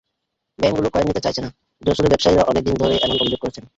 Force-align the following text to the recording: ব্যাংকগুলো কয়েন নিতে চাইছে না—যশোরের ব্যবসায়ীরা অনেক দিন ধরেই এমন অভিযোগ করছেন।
ব্যাংকগুলো 0.59 0.87
কয়েন 0.89 1.07
নিতে 1.07 1.23
চাইছে 1.25 1.41
না—যশোরের 1.41 2.11
ব্যবসায়ীরা 2.11 2.43
অনেক 2.43 2.63
দিন 2.63 2.75
ধরেই 2.75 3.01
এমন 3.01 3.17
অভিযোগ 3.17 3.39
করছেন। 3.41 3.63